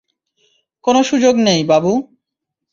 [0.85, 1.91] কোনো সুযোগ নেই, বাবু।